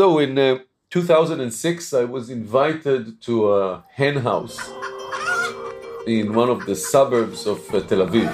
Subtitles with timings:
[0.00, 4.58] So in uh, 2006, I was invited to a hen house
[6.06, 8.30] in one of the suburbs of uh, Tel Aviv.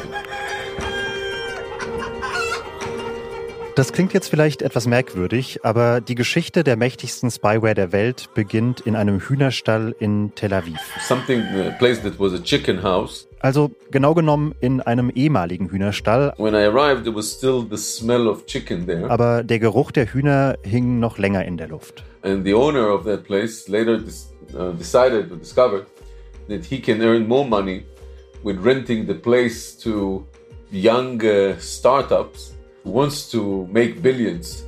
[3.75, 8.83] Das klingt jetzt vielleicht etwas merkwürdig, aber die Geschichte der mächtigsten Spyware der Welt beginnt
[8.83, 10.79] in einem Hühnerstall in Tel Aviv.
[11.01, 13.26] Something, a place that was a chicken house.
[13.41, 16.33] Also genau genommen in einem ehemaligen Hühnerstall.
[16.39, 19.11] When I arrived, there was still the smell of chicken there.
[19.11, 22.03] Aber der Geruch der Hühner hing noch länger in der Luft.
[22.23, 24.01] And the owner of that place later
[24.55, 25.87] uh, decided or discovered
[26.49, 27.85] that he can earn more money
[28.43, 30.27] with renting the place to
[30.71, 34.65] young uh, startups wants to make billions.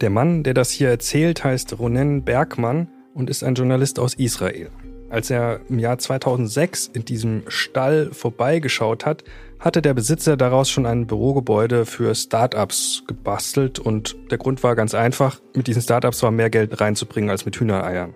[0.00, 4.70] Der Mann, der das hier erzählt, heißt Ronen Bergmann und ist ein Journalist aus Israel.
[5.10, 9.24] Als er im Jahr 2006 in diesem Stall vorbeigeschaut hat,
[9.58, 14.94] hatte der Besitzer daraus schon ein Bürogebäude für Startups gebastelt und der Grund war ganz
[14.94, 18.14] einfach, mit diesen Startups war mehr Geld reinzubringen als mit Hühnereiern.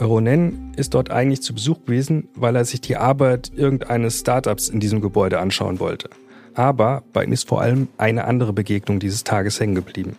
[0.00, 4.78] Ronen ist dort eigentlich zu Besuch gewesen, weil er sich die Arbeit irgendeines Startups in
[4.80, 6.10] diesem Gebäude anschauen wollte.
[6.54, 10.16] Aber bei ihm ist vor allem eine andere Begegnung dieses Tages hängen geblieben.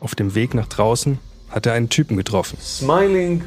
[0.00, 1.18] Auf dem Weg nach draußen
[1.48, 2.58] hat er einen Typen getroffen.
[2.60, 3.42] Smiling,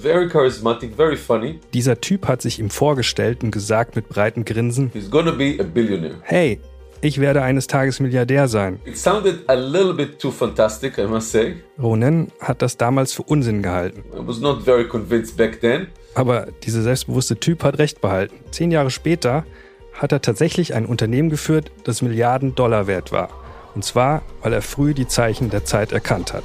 [0.00, 1.60] very charismatic, very funny.
[1.72, 5.62] Dieser Typ hat sich ihm vorgestellt und gesagt mit breiten Grinsen: He's gonna be a
[5.62, 6.16] billionaire.
[6.22, 6.60] Hey,
[7.00, 8.80] ich werde eines Tages Milliardär sein.
[8.86, 11.56] It sounded a little bit too fantastic, I must say.
[11.78, 14.04] Ronen hat das damals für Unsinn gehalten.
[14.14, 15.88] I was not very convinced back then.
[16.14, 18.36] Aber dieser selbstbewusste Typ hat recht behalten.
[18.52, 19.44] Zehn Jahre später
[19.92, 23.28] hat er tatsächlich ein Unternehmen geführt, das Milliarden Dollar wert war.
[23.74, 26.44] Und zwar, weil er früh die Zeichen der Zeit erkannt hat.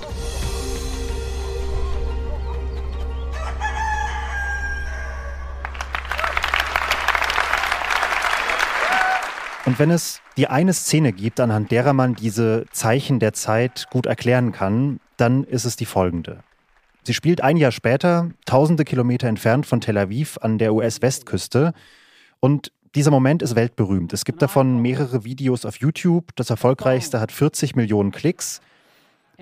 [9.70, 14.08] Und wenn es die eine Szene gibt, anhand derer man diese Zeichen der Zeit gut
[14.08, 16.40] erklären kann, dann ist es die folgende.
[17.04, 21.74] Sie spielt ein Jahr später, tausende Kilometer entfernt von Tel Aviv an der US-Westküste.
[22.40, 24.12] Und dieser Moment ist weltberühmt.
[24.12, 26.36] Es gibt davon mehrere Videos auf YouTube.
[26.36, 28.62] Das erfolgreichste hat 40 Millionen Klicks.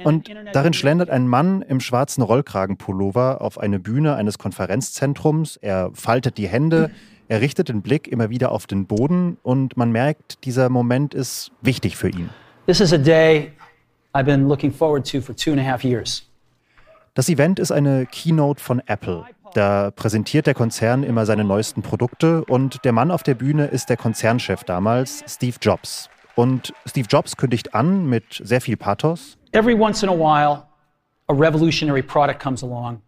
[0.03, 5.55] Und darin schlendert ein Mann im schwarzen Rollkragenpullover auf eine Bühne eines Konferenzzentrums.
[5.55, 6.91] Er faltet die Hände,
[7.27, 11.51] er richtet den Blick immer wieder auf den Boden und man merkt, dieser Moment ist
[11.61, 12.29] wichtig für ihn.
[12.65, 13.51] This is a day
[14.13, 16.23] I've been looking forward to for two and a half years.
[17.13, 19.25] Das Event ist eine Keynote von Apple.
[19.53, 23.89] Da präsentiert der Konzern immer seine neuesten Produkte und der Mann auf der Bühne ist
[23.89, 26.09] der Konzernchef damals, Steve Jobs.
[26.35, 29.37] Und Steve Jobs kündigt an mit sehr viel Pathos.
[29.53, 30.63] Every once in a while,
[31.27, 33.01] a revolutionary product comes along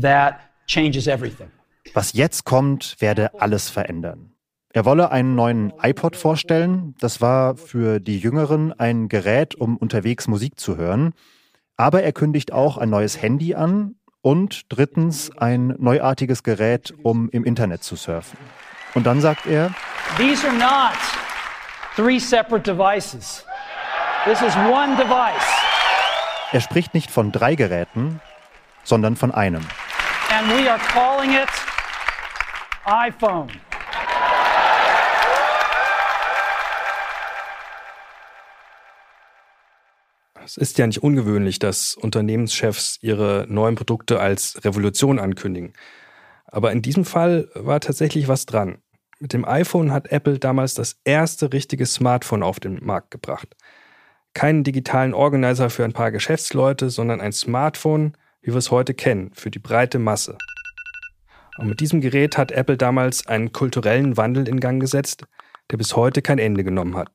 [0.00, 1.50] that changes everything.
[1.92, 4.32] Was jetzt kommt, werde alles verändern.
[4.72, 6.94] Er wolle einen neuen iPod vorstellen.
[7.00, 11.12] Das war für die Jüngeren ein Gerät, um unterwegs Musik zu hören.
[11.76, 17.42] Aber er kündigt auch ein neues Handy an und drittens ein neuartiges Gerät, um im
[17.42, 18.38] Internet zu surfen.
[18.94, 19.74] Und dann sagt er,
[20.16, 20.96] These are not
[21.96, 23.44] three separate devices.
[24.24, 25.42] This is one device.
[26.52, 28.20] Er spricht nicht von drei Geräten,
[28.84, 29.62] sondern von einem.
[30.30, 31.48] And we are calling it
[32.90, 33.48] iPhone.
[40.44, 45.72] Es ist ja nicht ungewöhnlich, dass Unternehmenschefs ihre neuen Produkte als Revolution ankündigen.
[46.46, 48.78] Aber in diesem Fall war tatsächlich was dran.
[49.20, 53.54] Mit dem iPhone hat Apple damals das erste richtige Smartphone auf den Markt gebracht.
[54.34, 59.30] Keinen digitalen Organizer für ein paar Geschäftsleute, sondern ein Smartphone, wie wir es heute kennen,
[59.34, 60.36] für die breite Masse.
[61.60, 65.26] Und mit diesem Gerät hat Apple damals einen kulturellen Wandel in Gang gesetzt,
[65.70, 67.08] der bis heute kein Ende genommen hat.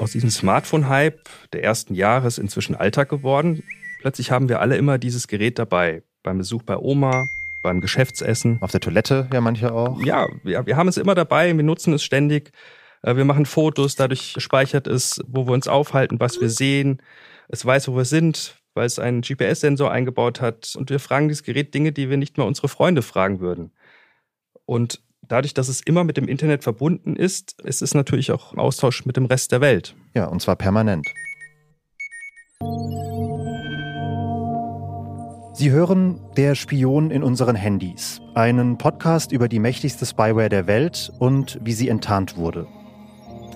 [0.00, 3.62] Aus diesem Smartphone-Hype der ersten Jahre ist inzwischen Alltag geworden.
[4.00, 6.04] Plötzlich haben wir alle immer dieses Gerät dabei.
[6.22, 7.26] Beim Besuch bei Oma,
[7.62, 8.56] beim Geschäftsessen.
[8.62, 10.00] Auf der Toilette ja manche auch.
[10.02, 12.50] Ja, ja, wir haben es immer dabei, wir nutzen es ständig.
[13.02, 17.02] Äh, wir machen Fotos, dadurch gespeichert ist, wo wir uns aufhalten, was wir sehen.
[17.48, 20.74] Es weiß, wo wir sind, weil es einen GPS-Sensor eingebaut hat.
[20.76, 23.72] Und wir fragen dieses Gerät Dinge, die wir nicht mal unsere Freunde fragen würden.
[24.66, 28.58] Und dadurch, dass es immer mit dem Internet verbunden ist, ist es natürlich auch im
[28.58, 29.96] Austausch mit dem Rest der Welt.
[30.14, 31.06] Ja, und zwar permanent.
[35.54, 41.10] Sie hören Der Spion in unseren Handys, einen Podcast über die mächtigste Spyware der Welt
[41.18, 42.66] und wie sie enttarnt wurde.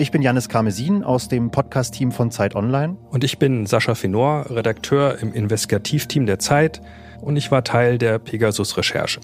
[0.01, 2.97] Ich bin Janis Karmesin aus dem Podcast-Team von Zeit Online.
[3.11, 6.81] Und ich bin Sascha Fenor, Redakteur im Investigativteam der Zeit
[7.21, 9.21] und ich war Teil der Pegasus-Recherche.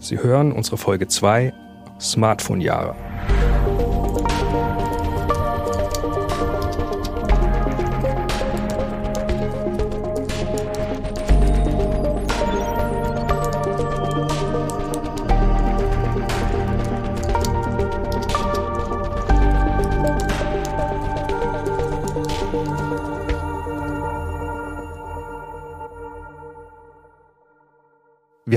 [0.00, 1.52] Sie hören unsere Folge 2
[2.00, 2.96] Smartphone-Jahre.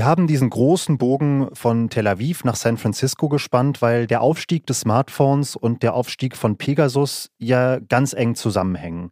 [0.06, 4.80] Haben diesen großen Bogen von Tel Aviv nach San Francisco gespannt, weil der Aufstieg des
[4.80, 9.10] Smartphones und der Aufstieg von Pegasus ja ganz eng zusammenhängen.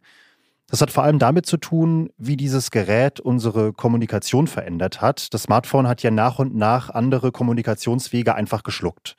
[0.67, 5.33] Das hat vor allem damit zu tun, wie dieses Gerät unsere Kommunikation verändert hat.
[5.33, 9.15] Das Smartphone hat ja nach und nach andere Kommunikationswege einfach geschluckt.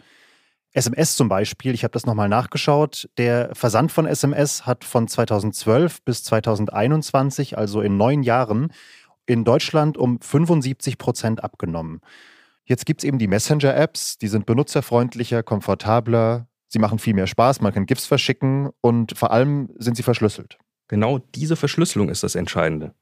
[0.73, 6.03] SMS zum Beispiel, ich habe das nochmal nachgeschaut, der Versand von SMS hat von 2012
[6.03, 8.73] bis 2021, also in neun Jahren,
[9.27, 12.01] in Deutschland um 75 Prozent abgenommen.
[12.65, 17.61] Jetzt gibt es eben die Messenger-Apps, die sind benutzerfreundlicher, komfortabler, sie machen viel mehr Spaß,
[17.61, 20.59] man kann GIFs verschicken und vor allem sind sie verschlüsselt.
[20.89, 22.95] Genau diese Verschlüsselung ist das Entscheidende.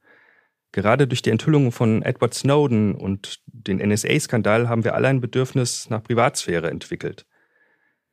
[0.73, 5.88] Gerade durch die Enthüllungen von Edward Snowden und den NSA-Skandal haben wir alle ein Bedürfnis
[5.88, 7.26] nach Privatsphäre entwickelt.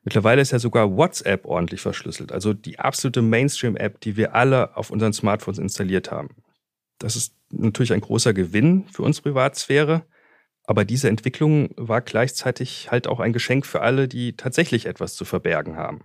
[0.04, 4.90] Mittlerweile ist ja sogar WhatsApp ordentlich verschlüsselt, also die absolute Mainstream-App, die wir alle auf
[4.90, 6.30] unseren Smartphones installiert haben.
[7.02, 10.04] Das ist natürlich ein großer Gewinn für unsere Privatsphäre.
[10.66, 15.26] Aber diese Entwicklung war gleichzeitig halt auch ein Geschenk für alle, die tatsächlich etwas zu
[15.26, 16.02] verbergen haben.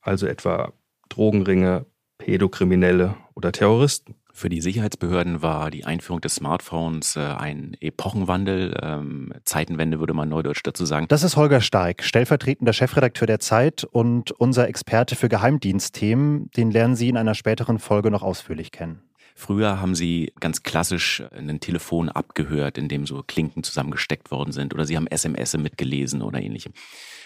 [0.00, 0.72] Also etwa
[1.08, 1.86] Drogenringe,
[2.18, 4.14] Pädokriminelle oder Terroristen.
[4.32, 8.78] Für die Sicherheitsbehörden war die Einführung des Smartphones äh, ein Epochenwandel.
[8.82, 11.08] Ähm, Zeitenwende würde man neudeutsch dazu sagen.
[11.08, 16.50] Das ist Holger Steig, stellvertretender Chefredakteur der Zeit und unser Experte für Geheimdienstthemen.
[16.50, 19.00] Den lernen Sie in einer späteren Folge noch ausführlich kennen.
[19.38, 24.72] Früher haben sie ganz klassisch ein Telefon abgehört, in dem so Klinken zusammengesteckt worden sind
[24.72, 26.72] oder sie haben SMS mitgelesen oder ähnlichem.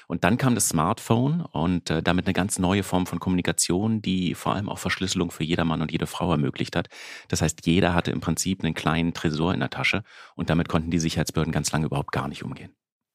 [0.08, 4.34] Und dann kam das Smartphone und äh, damit eine ganz neue Form von Kommunikation, die
[4.34, 6.88] vor allem auch Verschlüsselung für jedermann und jede Frau ermöglicht hat.
[7.28, 10.02] Das heißt, jeder hatte im Prinzip einen kleinen Tresor in der Tasche
[10.34, 12.74] und damit konnten die Sicherheitsbehörden ganz lange überhaupt gar nicht umgehen.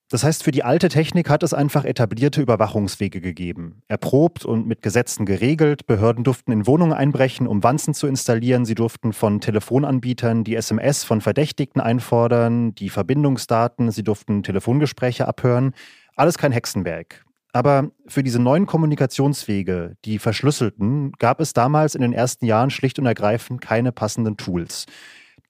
[0.09, 3.81] Das heißt, für die alte Technik hat es einfach etablierte Überwachungswege gegeben.
[3.87, 5.87] Erprobt und mit Gesetzen geregelt.
[5.87, 8.65] Behörden durften in Wohnungen einbrechen, um Wanzen zu installieren.
[8.65, 13.89] Sie durften von Telefonanbietern die SMS von Verdächtigten einfordern, die Verbindungsdaten.
[13.89, 15.73] Sie durften Telefongespräche abhören.
[16.15, 17.25] Alles kein Hexenwerk.
[17.51, 22.99] Aber für diese neuen Kommunikationswege, die verschlüsselten, gab es damals in den ersten Jahren schlicht
[22.99, 24.85] und ergreifend keine passenden Tools.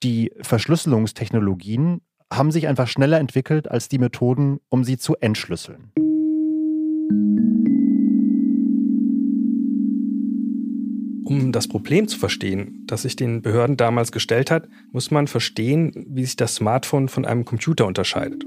[0.02, 2.00] Die Verschlüsselungstechnologien
[2.32, 5.92] haben sich einfach schneller entwickelt als die Methoden, um sie zu entschlüsseln.
[11.24, 16.06] Um das Problem zu verstehen, das sich den Behörden damals gestellt hat, muss man verstehen,
[16.08, 18.44] wie sich das Smartphone von einem Computer unterscheidet.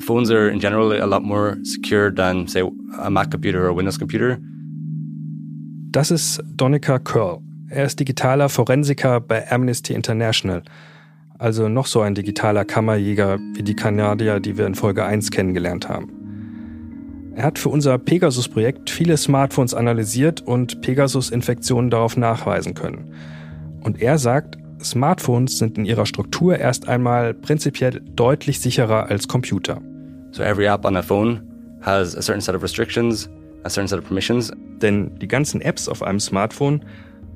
[0.00, 2.62] Phones are in general a lot more secure than, say,
[2.98, 4.38] a Mac computer or a Windows computer.
[5.90, 7.38] Das ist Donica Curl.
[7.68, 10.62] Er ist digitaler Forensiker bei Amnesty International
[11.38, 15.88] also noch so ein digitaler Kammerjäger wie die Kanadier, die wir in Folge 1 kennengelernt
[15.88, 17.32] haben.
[17.36, 23.12] Er hat für unser Pegasus-Projekt viele Smartphones analysiert und Pegasus-Infektionen darauf nachweisen können.
[23.82, 29.80] Und er sagt, Smartphones sind in ihrer Struktur erst einmal prinzipiell deutlich sicherer als Computer.
[30.30, 31.42] So every app on a phone
[31.80, 33.28] has a certain set of restrictions,
[33.64, 34.52] a certain set of permissions.
[34.80, 36.84] Denn die ganzen Apps auf einem Smartphone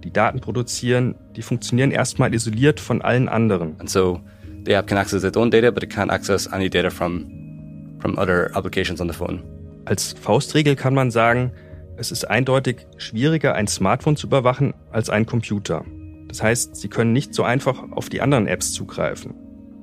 [0.04, 3.78] die Daten produzieren, die funktionieren erstmal isoliert von allen anderen.
[3.78, 4.20] And so
[4.64, 8.18] the app can access its own data, but it can't access any data from, from
[8.18, 9.42] other applications on the phone.
[9.84, 11.52] Als Faustregel kann man sagen,
[11.96, 15.84] es ist eindeutig schwieriger, ein Smartphone zu überwachen als ein Computer.
[16.28, 19.34] Das heißt, Sie können nicht so einfach auf die anderen Apps zugreifen.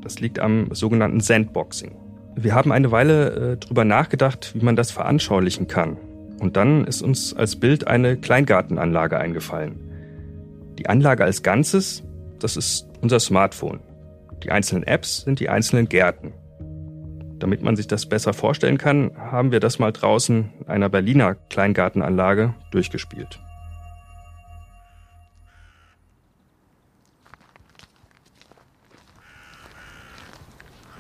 [0.02, 1.96] Das liegt am sogenannten Sandboxing.
[2.36, 5.98] Wir haben eine Weile äh, drüber nachgedacht, wie man das veranschaulichen kann.
[6.40, 9.80] Und dann ist uns als Bild eine Kleingartenanlage eingefallen.
[10.78, 12.04] Die Anlage als Ganzes,
[12.40, 13.80] das ist unser Smartphone.
[14.44, 16.34] Die einzelnen Apps sind die einzelnen Gärten.
[17.40, 21.36] Damit man sich das besser vorstellen kann, haben wir das mal draußen in einer Berliner
[21.50, 23.40] Kleingartenanlage durchgespielt.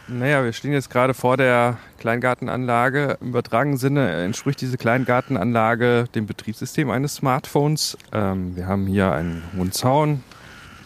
[0.07, 3.17] Naja, wir stehen jetzt gerade vor der Kleingartenanlage.
[3.21, 7.97] Im übertragenen Sinne entspricht diese Kleingartenanlage dem Betriebssystem eines Smartphones.
[8.13, 10.24] Ähm, wir haben hier einen hohen Zaun,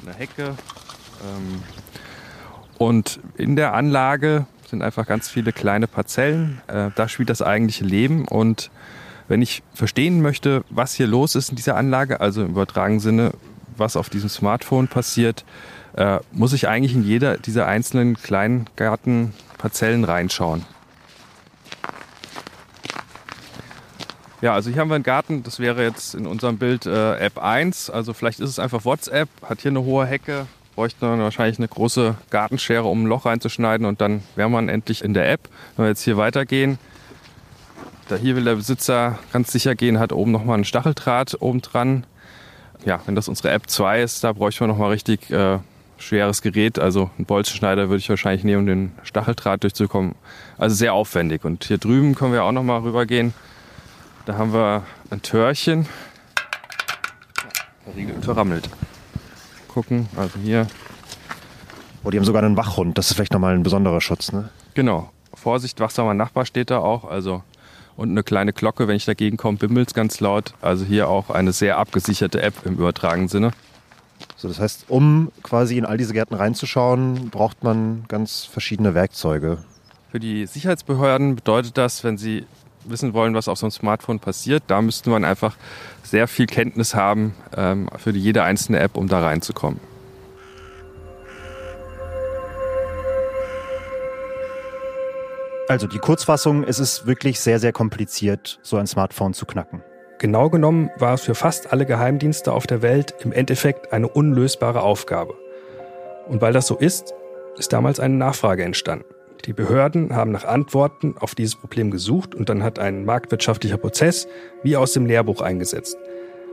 [0.05, 0.55] eine Hecke.
[1.21, 1.63] Ähm,
[2.77, 6.61] und in der Anlage sind einfach ganz viele kleine Parzellen.
[6.67, 8.25] Äh, da spielt das eigentliche Leben.
[8.25, 8.71] Und
[9.27, 13.31] wenn ich verstehen möchte, was hier los ist in dieser Anlage, also im übertragenen Sinne,
[13.75, 15.43] was auf diesem Smartphone passiert,
[15.93, 20.65] äh, muss ich eigentlich in jeder dieser einzelnen Kleingartenparzellen reinschauen.
[24.41, 27.37] Ja, also hier haben wir einen Garten, das wäre jetzt in unserem Bild äh, App
[27.37, 31.59] 1, also vielleicht ist es einfach WhatsApp, hat hier eine hohe Hecke, bräuchte man wahrscheinlich
[31.59, 35.49] eine große Gartenschere, um ein Loch reinzuschneiden und dann wäre man endlich in der App.
[35.75, 36.79] Wenn wir jetzt hier weitergehen,
[38.07, 42.05] da hier will der Besitzer ganz sicher gehen, hat oben nochmal einen Stacheldraht oben dran.
[42.85, 45.59] Ja, wenn das unsere App 2 ist, da bräuchte man nochmal richtig äh,
[45.99, 46.79] schweres Gerät.
[46.79, 50.15] Also ein Bolzenschneider würde ich wahrscheinlich nehmen, um den Stacheldraht durchzukommen.
[50.57, 51.45] Also sehr aufwendig.
[51.45, 53.33] Und hier drüben können wir auch noch mal rübergehen.
[54.25, 55.87] Da haben wir ein Törchen.
[57.85, 58.69] Der Riegel verrammelt.
[59.67, 60.67] Gucken, also hier.
[62.03, 62.97] Oh, die haben sogar einen Wachhund.
[62.97, 64.49] Das ist vielleicht nochmal ein besonderer Schutz, ne?
[64.73, 65.11] Genau.
[65.33, 67.05] Vorsicht, wachsamer Nachbar steht da auch.
[67.05, 67.43] Also
[67.99, 70.53] und eine kleine Glocke, wenn ich dagegen komme, bimmelt ganz laut.
[70.61, 73.51] Also hier auch eine sehr abgesicherte App im übertragenen Sinne.
[74.39, 79.57] So, das heißt, um quasi in all diese Gärten reinzuschauen, braucht man ganz verschiedene Werkzeuge.
[80.11, 82.45] Für die Sicherheitsbehörden bedeutet das, wenn sie
[82.85, 85.57] wissen wollen, was auf so einem Smartphone passiert, da müsste man einfach
[86.03, 89.81] sehr viel Kenntnis haben ähm, für jede einzelne App, um da reinzukommen.
[95.67, 99.83] Also die Kurzfassung, es ist wirklich sehr, sehr kompliziert, so ein Smartphone zu knacken.
[100.19, 104.81] Genau genommen war es für fast alle Geheimdienste auf der Welt im Endeffekt eine unlösbare
[104.81, 105.33] Aufgabe.
[106.27, 107.13] Und weil das so ist,
[107.57, 109.05] ist damals eine Nachfrage entstanden.
[109.45, 114.27] Die Behörden haben nach Antworten auf dieses Problem gesucht und dann hat ein marktwirtschaftlicher Prozess
[114.61, 115.97] wie aus dem Lehrbuch eingesetzt.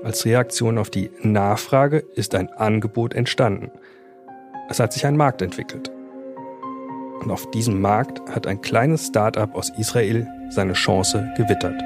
[0.05, 3.73] Als Reaktion auf die Nachfrage ist ein Angebot entstanden.
[4.71, 5.91] Es hat sich ein Markt entwickelt.
[7.21, 11.83] Und auf diesem Markt hat ein kleines Start-up aus Israel seine Chance gewittert.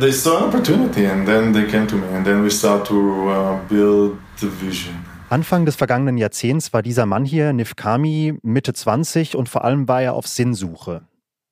[0.00, 3.28] They saw an opportunity and then they came to me and then we start to
[3.28, 4.94] uh, build the vision.
[5.28, 10.00] Anfang des vergangenen Jahrzehnts war dieser Mann hier, Nifkami, Mitte 20 und vor allem war
[10.00, 11.02] er auf Sinnsuche.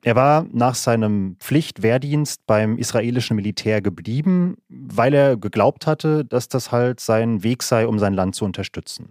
[0.02, 6.73] Er war nach seinem Pflichtwehrdienst beim israelischen Militär geblieben, weil er geglaubt hatte, dass das
[6.73, 9.11] halt sein Weg sei, um sein Land zu unterstützen.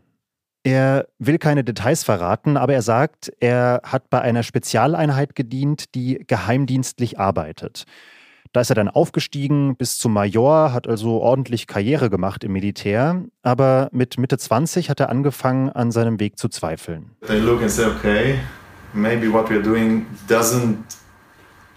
[0.64, 6.24] Er will keine Details verraten, aber er sagt, er hat bei einer Spezialeinheit gedient, die
[6.26, 7.86] geheimdienstlich arbeitet.
[8.54, 13.24] Da ist er dann aufgestiegen bis zum Major, hat also ordentlich Karriere gemacht im Militär,
[13.44, 17.12] aber mit Mitte 20 hat er angefangen, an seinem Weg zu zweifeln.
[17.26, 18.40] They look and say, okay,
[18.94, 20.78] maybe what we're doing doesn't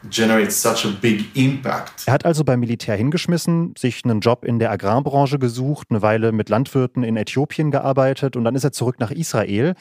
[0.08, 2.04] generate such a big impact.
[2.06, 6.32] Er hat also beim Militär hingeschmissen, sich einen Job in der Agrarbranche gesucht, eine Weile
[6.32, 9.74] mit Landwirten in Äthiopien gearbeitet und dann ist er zurück nach Israel.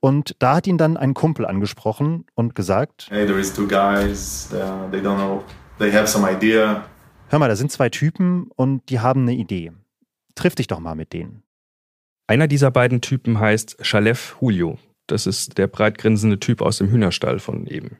[0.00, 4.48] Und da hat ihn dann ein Kumpel angesprochen und gesagt: Hey, there is two guys,
[4.90, 5.44] they don't know
[5.78, 6.84] They have some idea.
[7.28, 9.72] Hör mal, da sind zwei Typen und die haben eine Idee.
[10.34, 11.42] Triff dich doch mal mit denen.
[12.26, 14.78] Einer dieser beiden Typen heißt Chalef Julio.
[15.06, 17.98] Das ist der breitgrinsende Typ aus dem Hühnerstall von eben.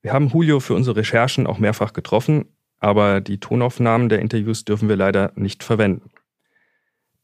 [0.00, 2.46] Wir haben Julio für unsere Recherchen auch mehrfach getroffen,
[2.78, 6.10] aber die Tonaufnahmen der Interviews dürfen wir leider nicht verwenden.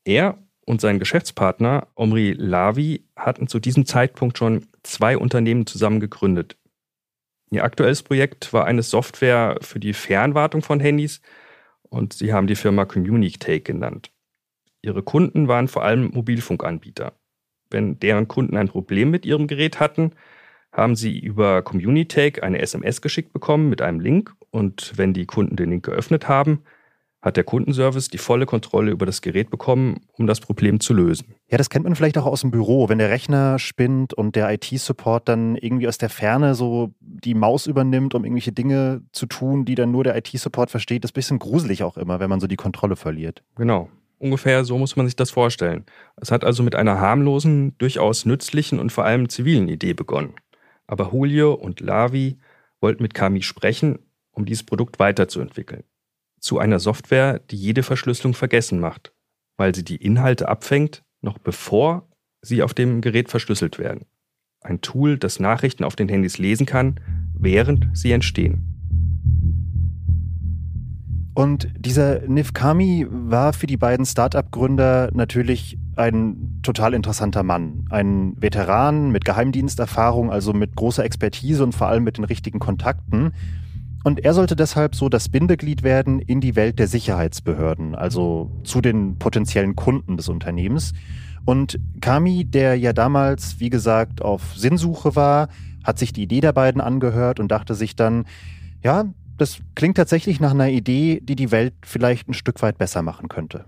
[0.05, 6.57] Er und sein Geschäftspartner Omri Lavi hatten zu diesem Zeitpunkt schon zwei Unternehmen zusammen gegründet,
[7.51, 11.21] Ihr aktuelles Projekt war eine Software für die Fernwartung von Handys
[11.83, 14.11] und sie haben die Firma Communitake genannt.
[14.83, 17.15] Ihre Kunden waren vor allem Mobilfunkanbieter.
[17.71, 20.13] Wenn deren Kunden ein Problem mit ihrem Gerät hatten,
[20.73, 25.57] haben sie über Communitake eine SMS geschickt bekommen mit einem Link und wenn die Kunden
[25.57, 26.63] den Link geöffnet haben,
[27.21, 31.35] hat der Kundenservice die volle Kontrolle über das Gerät bekommen, um das Problem zu lösen.
[31.49, 34.53] Ja, das kennt man vielleicht auch aus dem Büro, wenn der Rechner spinnt und der
[34.53, 39.65] IT-Support dann irgendwie aus der Ferne so die Maus übernimmt, um irgendwelche Dinge zu tun,
[39.65, 41.03] die dann nur der IT-Support versteht.
[41.03, 43.43] Das ist ein bisschen gruselig auch immer, wenn man so die Kontrolle verliert.
[43.57, 43.89] Genau.
[44.21, 45.85] Ungefähr so muss man sich das vorstellen.
[46.17, 50.35] Es hat also mit einer harmlosen, durchaus nützlichen und vor allem zivilen Idee begonnen.
[50.87, 52.39] Aber Julio und Lavi
[52.81, 53.99] wollten mit Kami sprechen,
[54.33, 55.85] um dieses Produkt weiterzuentwickeln
[56.41, 59.13] zu einer Software, die jede Verschlüsselung vergessen macht,
[59.57, 62.09] weil sie die Inhalte abfängt, noch bevor
[62.43, 64.07] sie auf dem Gerät verschlüsselt werden.
[64.61, 67.01] Ein Tool, das Nachrichten auf den Handys lesen kann,
[67.35, 68.69] während sie entstehen.
[71.35, 77.85] Und dieser Nifkami war für die beiden Start-up-Gründer natürlich ein total interessanter Mann.
[77.91, 83.35] Ein Veteran mit Geheimdiensterfahrung, also mit großer Expertise und vor allem mit den richtigen Kontakten.
[84.05, 88.81] Und er sollte deshalb so das Bindeglied werden in die Welt der Sicherheitsbehörden, also zu
[88.81, 90.93] den potenziellen Kunden des Unternehmens.
[91.45, 95.49] Und Kami, der ja damals, wie gesagt, auf Sinnsuche war,
[95.83, 98.27] hat sich die Idee der beiden angehört und dachte sich dann,
[98.83, 99.05] ja,
[99.37, 103.29] das klingt tatsächlich nach einer Idee, die die Welt vielleicht ein Stück weit besser machen
[103.29, 103.65] könnte.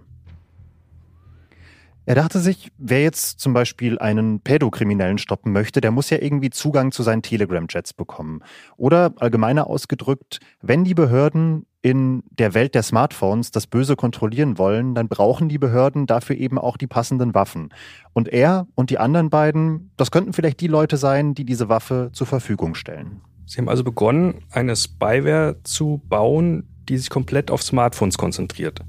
[2.10, 6.50] Er dachte sich, wer jetzt zum Beispiel einen Pädokriminellen stoppen möchte, der muss ja irgendwie
[6.50, 8.40] Zugang zu seinen Telegram-Chats bekommen.
[8.76, 14.96] Oder allgemeiner ausgedrückt, wenn die Behörden in der Welt der Smartphones das Böse kontrollieren wollen,
[14.96, 17.68] dann brauchen die Behörden dafür eben auch die passenden Waffen.
[18.12, 22.10] Und er und die anderen beiden, das könnten vielleicht die Leute sein, die diese Waffe
[22.12, 23.20] zur Verfügung stellen.
[23.46, 28.80] Sie haben also begonnen, eine Spyware zu bauen, die sich komplett auf Smartphones konzentriert.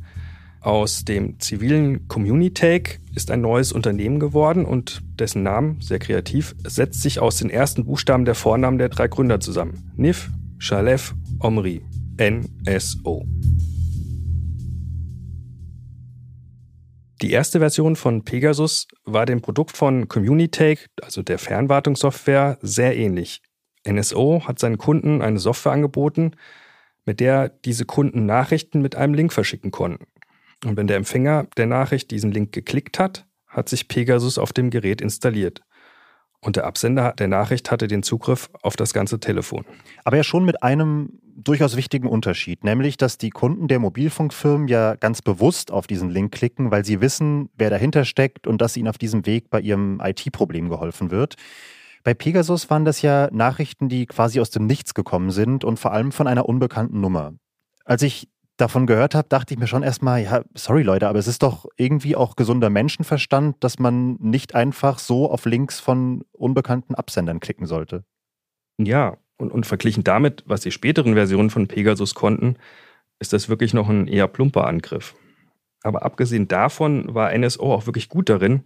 [0.61, 7.01] Aus dem zivilen Communitake ist ein neues Unternehmen geworden und dessen Namen, sehr kreativ, setzt
[7.01, 9.91] sich aus den ersten Buchstaben der Vornamen der drei Gründer zusammen.
[9.95, 11.81] Nif, Shalef, Omri.
[12.19, 13.25] NSO.
[17.23, 23.41] Die erste Version von Pegasus war dem Produkt von Communitake, also der Fernwartungssoftware, sehr ähnlich.
[23.87, 26.31] NSO hat seinen Kunden eine Software angeboten,
[27.05, 30.05] mit der diese Kunden Nachrichten mit einem Link verschicken konnten.
[30.65, 34.69] Und wenn der Empfänger der Nachricht diesen Link geklickt hat, hat sich Pegasus auf dem
[34.69, 35.61] Gerät installiert.
[36.39, 39.63] Und der Absender der Nachricht hatte den Zugriff auf das ganze Telefon.
[40.03, 44.95] Aber ja schon mit einem durchaus wichtigen Unterschied, nämlich dass die Kunden der Mobilfunkfirmen ja
[44.95, 48.87] ganz bewusst auf diesen Link klicken, weil sie wissen, wer dahinter steckt und dass ihnen
[48.87, 51.35] auf diesem Weg bei ihrem IT-Problem geholfen wird.
[52.03, 55.91] Bei Pegasus waren das ja Nachrichten, die quasi aus dem Nichts gekommen sind und vor
[55.91, 57.33] allem von einer unbekannten Nummer.
[57.85, 58.27] Als ich
[58.61, 61.65] davon gehört habe, dachte ich mir schon erstmal, ja, sorry Leute, aber es ist doch
[61.77, 67.65] irgendwie auch gesunder Menschenverstand, dass man nicht einfach so auf Links von unbekannten Absendern klicken
[67.65, 68.05] sollte.
[68.77, 72.55] Ja, und, und verglichen damit, was die späteren Versionen von Pegasus konnten,
[73.19, 75.15] ist das wirklich noch ein eher plumper Angriff.
[75.83, 78.63] Aber abgesehen davon war NSO auch wirklich gut darin,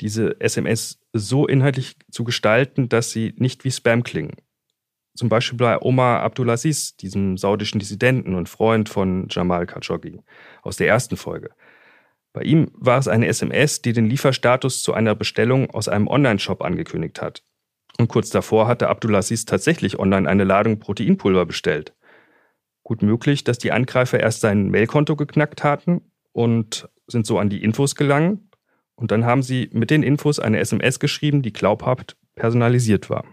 [0.00, 4.36] diese SMS so inhaltlich zu gestalten, dass sie nicht wie Spam klingen.
[5.20, 10.22] Zum Beispiel bei Omar Abdulaziz, diesem saudischen Dissidenten und Freund von Jamal Khashoggi
[10.62, 11.50] aus der ersten Folge.
[12.32, 16.62] Bei ihm war es eine SMS, die den Lieferstatus zu einer Bestellung aus einem Online-Shop
[16.62, 17.42] angekündigt hat.
[17.98, 21.94] Und kurz davor hatte Abdulaziz tatsächlich online eine Ladung Proteinpulver bestellt.
[22.82, 26.00] Gut möglich, dass die Angreifer erst sein Mailkonto geknackt hatten
[26.32, 28.40] und sind so an die Infos gelangt.
[28.94, 33.26] Und dann haben sie mit den Infos eine SMS geschrieben, die glaubhaft personalisiert war.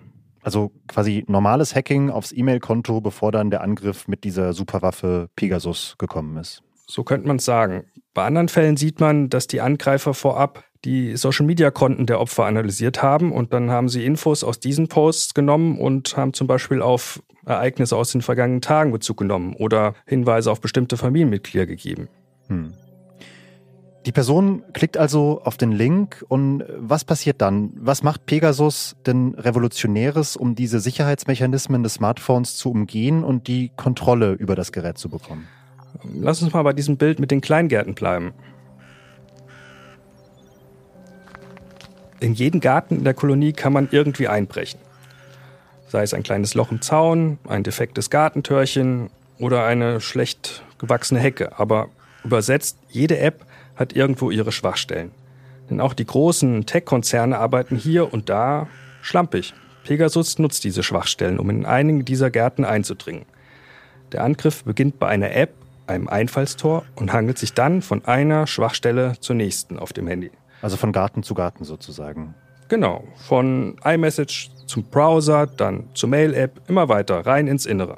[0.48, 6.38] Also quasi normales Hacking aufs E-Mail-Konto, bevor dann der Angriff mit dieser Superwaffe Pegasus gekommen
[6.38, 6.64] ist.
[6.88, 7.84] So könnte man es sagen.
[8.14, 13.34] Bei anderen Fällen sieht man, dass die Angreifer vorab die Social-Media-Konten der Opfer analysiert haben
[13.34, 17.98] und dann haben sie Infos aus diesen Posts genommen und haben zum Beispiel auf Ereignisse
[17.98, 22.08] aus den vergangenen Tagen Bezug genommen oder Hinweise auf bestimmte Familienmitglieder gegeben.
[22.48, 22.72] Hm.
[24.08, 27.74] Die Person klickt also auf den Link und was passiert dann?
[27.76, 34.32] Was macht Pegasus denn Revolutionäres, um diese Sicherheitsmechanismen des Smartphones zu umgehen und die Kontrolle
[34.32, 35.50] über das Gerät zu bekommen?
[36.14, 38.34] Lass uns mal bei diesem Bild mit den Kleingärten bleiben.
[42.22, 44.80] In jeden Garten in der Kolonie kann man irgendwie einbrechen.
[45.90, 51.60] Sei es ein kleines Loch im Zaun, ein defektes Gartentürchen oder eine schlecht gewachsene Hecke.
[51.60, 51.90] Aber
[52.24, 53.47] übersetzt, jede App
[53.78, 55.12] hat irgendwo ihre Schwachstellen.
[55.70, 58.68] Denn auch die großen Tech-Konzerne arbeiten hier und da
[59.02, 59.54] schlampig.
[59.84, 63.26] Pegasus nutzt diese Schwachstellen, um in einigen dieser Gärten einzudringen.
[64.12, 65.54] Der Angriff beginnt bei einer App,
[65.86, 70.32] einem Einfallstor und hangelt sich dann von einer Schwachstelle zur nächsten auf dem Handy.
[70.62, 72.34] Also von Garten zu Garten sozusagen.
[72.68, 77.98] Genau, von iMessage zum Browser, dann zur Mail-App, immer weiter rein ins Innere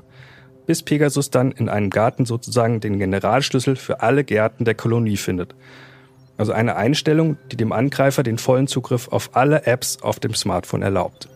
[0.69, 5.55] bis Pegasus dann in einem Garten sozusagen den Generalschlüssel für alle Gärten der Kolonie findet.
[6.37, 10.83] Also eine Einstellung, die dem Angreifer den vollen Zugriff auf alle Apps auf dem Smartphone
[10.83, 11.27] erlaubt.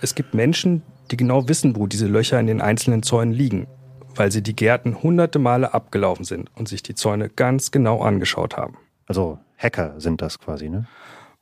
[0.00, 3.66] Es gibt Menschen, die genau wissen, wo diese Löcher in den einzelnen Zäunen liegen,
[4.14, 8.56] weil sie die Gärten hunderte Male abgelaufen sind und sich die Zäune ganz genau angeschaut
[8.56, 8.76] haben.
[9.08, 10.86] Also Hacker sind das quasi, ne?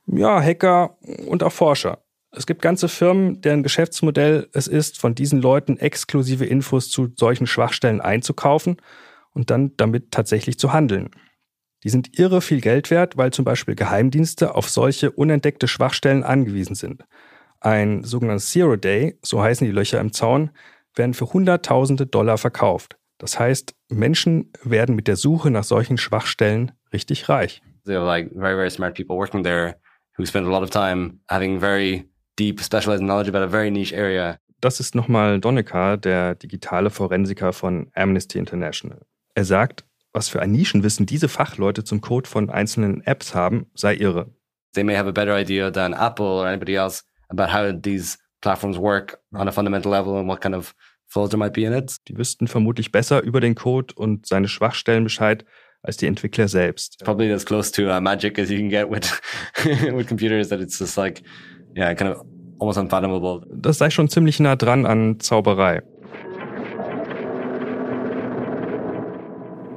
[0.07, 0.97] Ja, Hacker
[1.27, 1.99] und auch Forscher.
[2.31, 7.47] Es gibt ganze Firmen, deren Geschäftsmodell es ist, von diesen Leuten exklusive Infos zu solchen
[7.47, 8.77] Schwachstellen einzukaufen
[9.33, 11.11] und dann damit tatsächlich zu handeln.
[11.85, 16.75] Die sind irre viel Geld wert, weil zum Beispiel Geheimdienste auf solche unentdeckte Schwachstellen angewiesen
[16.75, 17.05] sind.
[17.61, 20.51] Ein sogenanntes Zero Day, so heißen die Löcher im Zaun,
[20.95, 22.97] werden für Hunderttausende Dollar verkauft.
[23.19, 27.63] Das heißt, Menschen werden mit der Suche nach solchen Schwachstellen richtig reich.
[27.85, 29.77] There are like very, very smart people working there
[30.17, 32.09] who spend a lot of time having very
[32.39, 34.39] deep, specialized knowledge about a very niche area.
[34.61, 39.03] Das ist nochmal Donica, der digitale Forensiker von Amnesty International.
[39.35, 43.95] Er sagt, was für ein Nischenwissen diese Fachleute zum Code von einzelnen Apps haben, sei
[43.97, 44.33] irre.
[44.75, 48.79] They may have a better idea than Apple or anybody else about how these platforms
[48.79, 50.75] work on a fundamental level and what kind of
[51.07, 51.97] flaws there might be in it.
[52.09, 55.45] Die wüssten vermutlich besser über den Code und seine Schwachstellen Bescheid
[55.83, 56.99] als die Entwickler selbst.
[57.05, 59.21] Probably as close to uh, magic as you can get with
[59.95, 61.23] with computers that it's just like
[61.79, 62.25] yeah, kind of
[62.59, 63.47] almost unfathomable.
[63.55, 65.83] Das sei schon ziemlich nah dran an Zauberei.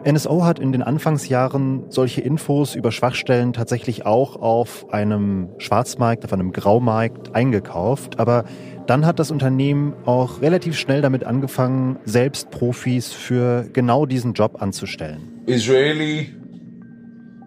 [0.04, 6.34] NSO hat in den Anfangsjahren solche Infos über Schwachstellen tatsächlich auch auf einem Schwarzmarkt, auf
[6.34, 8.20] einem Graumarkt eingekauft.
[8.20, 8.46] Aber
[8.88, 14.60] dann hat das Unternehmen auch relativ schnell damit angefangen, selbst Profis für genau diesen Job
[14.60, 15.44] anzustellen.
[15.46, 16.34] Israeli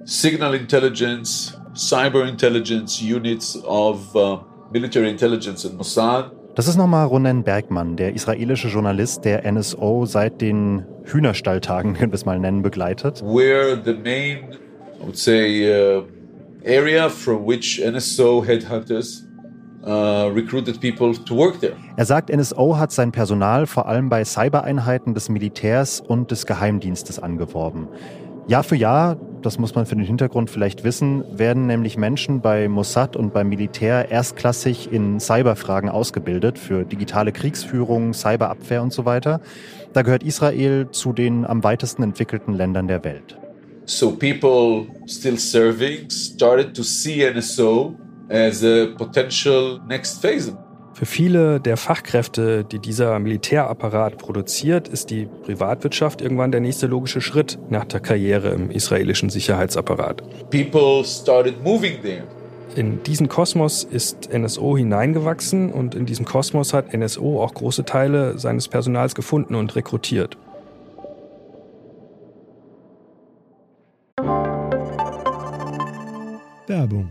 [0.04, 4.38] signal intelligence, cyber intelligence units of uh,
[4.72, 6.30] military intelligence and Mossad.
[6.54, 12.16] Das ist nochmal Ronen Bergmann, der israelische Journalist, der NSO seit den Hühnerstalltagen, können wir
[12.16, 13.22] es mal nennen, begleitet.
[13.22, 14.54] Where the main,
[15.00, 16.04] I would say, uh,
[16.64, 19.24] area from which NSO headhunters
[19.84, 21.74] uh, recruited people to work there.
[21.96, 27.18] Er sagt, NSO hat sein Personal vor allem bei Cybereinheiten des Militärs und des Geheimdienstes
[27.18, 27.88] angeworben.
[28.46, 32.68] Jahr für Jahr, das muss man für den Hintergrund vielleicht wissen, werden nämlich Menschen bei
[32.68, 39.40] Mossad und beim Militär erstklassig in Cyberfragen ausgebildet für digitale Kriegsführung, Cyberabwehr und so weiter.
[39.92, 43.38] Da gehört Israel zu den am weitesten entwickelten Ländern der Welt.
[43.86, 47.94] So people still serving started to see NSO
[48.30, 50.56] as a potential next phase.
[50.94, 57.20] Für viele der Fachkräfte, die dieser Militärapparat produziert, ist die Privatwirtschaft irgendwann der nächste logische
[57.20, 60.22] Schritt nach der Karriere im israelischen Sicherheitsapparat.
[60.50, 62.22] People started moving there.
[62.76, 68.38] In diesen Kosmos ist NSO hineingewachsen und in diesem Kosmos hat NSO auch große Teile
[68.38, 70.38] seines Personals gefunden und rekrutiert.
[76.68, 77.10] Werbung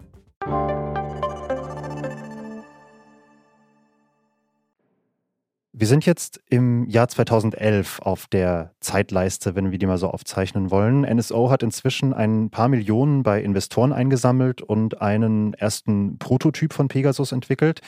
[5.81, 10.69] Wir sind jetzt im Jahr 2011 auf der Zeitleiste, wenn wir die mal so aufzeichnen
[10.69, 11.01] wollen.
[11.01, 17.31] NSO hat inzwischen ein paar Millionen bei Investoren eingesammelt und einen ersten Prototyp von Pegasus
[17.31, 17.81] entwickelt.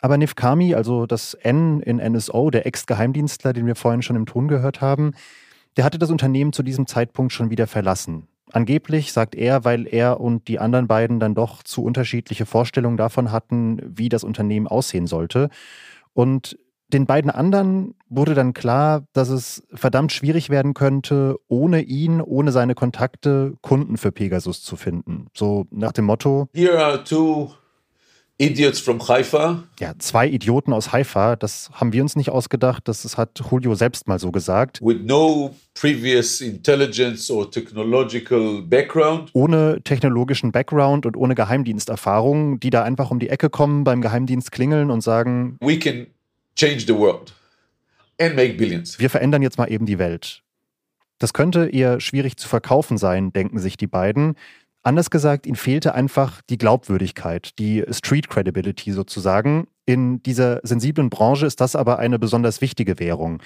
[0.00, 4.24] Aber Nif Kami, also das N in NSO, der Ex-Geheimdienstler, den wir vorhin schon im
[4.24, 5.12] Ton gehört haben,
[5.76, 8.28] der hatte das Unternehmen zu diesem Zeitpunkt schon wieder verlassen.
[8.50, 13.30] Angeblich sagt er, weil er und die anderen beiden dann doch zu unterschiedliche Vorstellungen davon
[13.30, 15.50] hatten, wie das Unternehmen aussehen sollte.
[16.14, 16.56] Und
[16.92, 22.52] den beiden anderen wurde dann klar, dass es verdammt schwierig werden könnte, ohne ihn, ohne
[22.52, 25.26] seine Kontakte Kunden für Pegasus zu finden.
[25.34, 27.50] So nach dem Motto: Here are two
[28.38, 29.64] idiots from Haifa.
[29.80, 34.08] Ja, zwei Idioten aus Haifa, das haben wir uns nicht ausgedacht, das hat Julio selbst
[34.08, 34.80] mal so gesagt.
[34.82, 39.30] With no previous intelligence or technological background.
[39.32, 44.52] Ohne technologischen Background und ohne Geheimdiensterfahrung, die da einfach um die Ecke kommen, beim Geheimdienst
[44.52, 46.06] klingeln und sagen: We can
[46.56, 47.34] change the world
[48.20, 48.98] and make billions.
[48.98, 50.42] Wir verändern jetzt mal eben die Welt.
[51.18, 54.34] Das könnte eher schwierig zu verkaufen sein, denken sich die beiden.
[54.82, 59.66] Anders gesagt, ihnen fehlte einfach die Glaubwürdigkeit, die Street Credibility sozusagen.
[59.84, 63.42] In dieser sensiblen Branche ist das aber eine besonders wichtige Währung.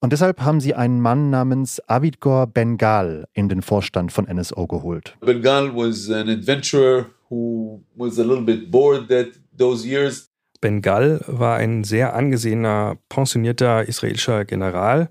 [0.00, 5.16] Und deshalb haben sie einen Mann namens Abidgor Bengal in den Vorstand von NSO geholt.
[5.20, 10.28] Bengal was an adventurer who was a little bit bored that those years.
[10.64, 15.10] Bengal war ein sehr angesehener, pensionierter israelischer General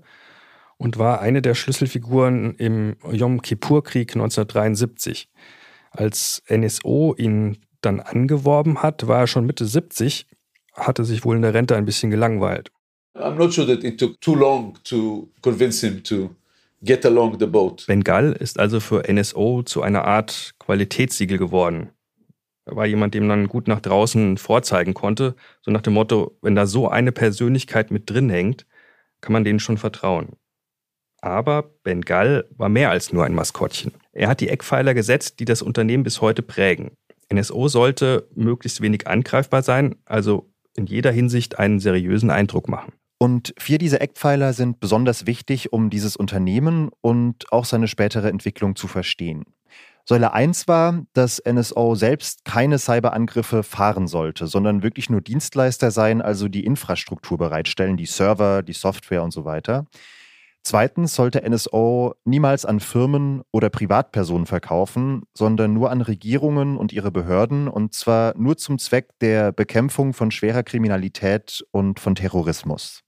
[0.78, 5.28] und war eine der Schlüsselfiguren im Yom Kippur-Krieg 1973.
[5.92, 10.26] Als NSO ihn dann angeworben hat, war er schon Mitte 70,
[10.72, 12.72] hatte sich wohl in der Rente ein bisschen gelangweilt.
[13.14, 16.34] I'm not sure that it took too long to convince him to
[16.82, 17.84] get along the boat.
[17.86, 21.90] Bengal ist also für NSO zu einer Art Qualitätssiegel geworden.
[22.66, 26.66] War jemand, dem man gut nach draußen vorzeigen konnte, so nach dem Motto, wenn da
[26.66, 28.66] so eine Persönlichkeit mit drin hängt,
[29.20, 30.36] kann man denen schon vertrauen.
[31.20, 33.92] Aber Bengal war mehr als nur ein Maskottchen.
[34.12, 36.92] Er hat die Eckpfeiler gesetzt, die das Unternehmen bis heute prägen.
[37.32, 42.92] NSO sollte möglichst wenig angreifbar sein, also in jeder Hinsicht einen seriösen Eindruck machen.
[43.18, 48.76] Und vier dieser Eckpfeiler sind besonders wichtig, um dieses Unternehmen und auch seine spätere Entwicklung
[48.76, 49.44] zu verstehen.
[50.06, 56.20] Säule 1 war, dass NSO selbst keine Cyberangriffe fahren sollte, sondern wirklich nur Dienstleister sein,
[56.20, 59.86] also die Infrastruktur bereitstellen, die Server, die Software und so weiter.
[60.62, 67.10] Zweitens sollte NSO niemals an Firmen oder Privatpersonen verkaufen, sondern nur an Regierungen und ihre
[67.10, 73.04] Behörden, und zwar nur zum Zweck der Bekämpfung von schwerer Kriminalität und von Terrorismus.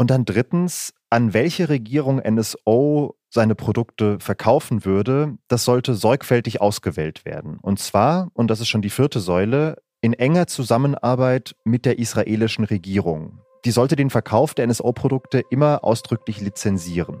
[0.00, 7.26] Und dann drittens, an welche Regierung NSO seine Produkte verkaufen würde, das sollte sorgfältig ausgewählt
[7.26, 7.58] werden.
[7.60, 12.64] Und zwar, und das ist schon die vierte Säule, in enger Zusammenarbeit mit der israelischen
[12.64, 13.40] Regierung.
[13.66, 17.20] Die sollte den Verkauf der NSO-Produkte immer ausdrücklich lizenzieren.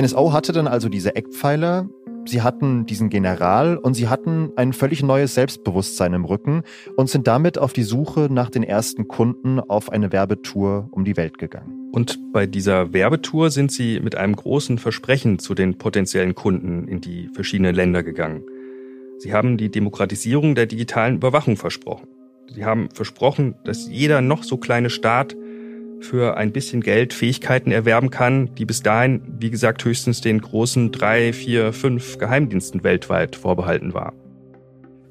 [0.00, 1.88] NSO hatte dann also diese Eckpfeiler,
[2.26, 6.62] sie hatten diesen General und sie hatten ein völlig neues Selbstbewusstsein im Rücken
[6.96, 11.16] und sind damit auf die Suche nach den ersten Kunden auf eine Werbetour um die
[11.16, 11.90] Welt gegangen.
[11.92, 17.00] Und bei dieser Werbetour sind sie mit einem großen Versprechen zu den potenziellen Kunden in
[17.00, 18.42] die verschiedenen Länder gegangen.
[19.18, 22.08] Sie haben die Demokratisierung der digitalen Überwachung versprochen.
[22.52, 25.36] Sie haben versprochen, dass jeder noch so kleine Staat
[26.04, 30.92] für ein bisschen Geld Fähigkeiten erwerben kann, die bis dahin, wie gesagt, höchstens den großen
[30.92, 34.12] drei, vier, fünf Geheimdiensten weltweit vorbehalten war.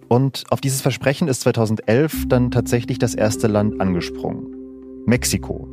[0.08, 4.46] Und auf dieses Versprechen ist 2011 dann tatsächlich das erste Land angesprungen.
[5.06, 5.68] Mexiko.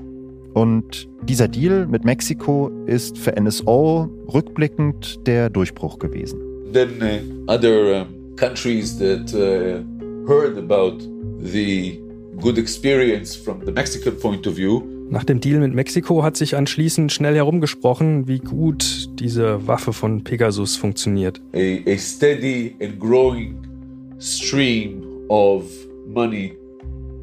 [0.54, 6.40] Und dieser Deal mit Mexiko ist für NSO rückblickend der Durchbruch gewesen.
[6.72, 9.84] Then uh, other uh, countries that uh,
[10.26, 10.98] heard about
[11.40, 12.00] the
[12.40, 16.56] good experience from the Mexican point of view nach dem Deal mit Mexiko hat sich
[16.56, 21.40] anschließend schnell herumgesprochen, wie gut diese Waffe von Pegasus funktioniert.
[21.52, 23.56] A, a steady and growing
[24.20, 25.64] stream of
[26.06, 26.52] money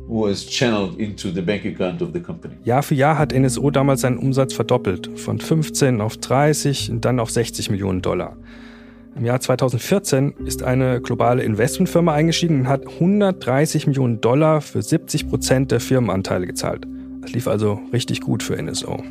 [0.10, 2.56] was channeled into the bank account of the company.
[2.66, 7.20] Jahr für Jahr hat NSO damals seinen Umsatz verdoppelt, von 15 auf 30 und dann
[7.20, 8.36] auf 60 Millionen Dollar.
[9.16, 15.28] Im Jahr 2014 ist eine globale Investmentfirma eingestiegen und hat 130 Millionen Dollar für 70
[15.30, 16.86] Prozent der Firmenanteile gezahlt.
[17.28, 19.04] Es lief also richtig gut für NSO.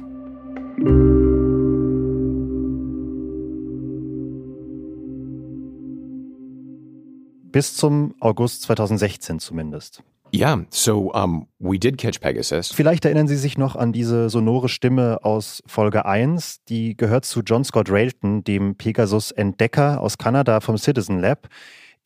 [7.52, 10.02] Bis zum August 2016 zumindest.
[10.35, 12.72] Yeah, so um, we did catch Pegasus.
[12.72, 16.64] Vielleicht erinnern Sie sich noch an diese sonore Stimme aus Folge 1.
[16.70, 21.48] Die gehört zu John Scott Railton, dem Pegasus-Entdecker aus Kanada vom Citizen Lab.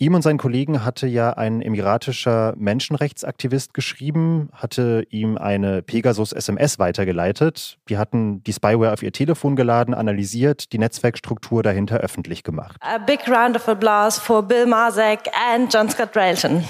[0.03, 7.77] Ihm und seinen Kollegen hatte ja ein emiratischer Menschenrechtsaktivist geschrieben, hatte ihm eine Pegasus-SMS weitergeleitet.
[7.91, 12.79] Die hatten die Spyware auf ihr Telefon geladen, analysiert, die Netzwerkstruktur dahinter öffentlich gemacht.
[12.81, 15.21] A big round of applause for Bill Marzek
[15.53, 16.65] and John Scott Railton.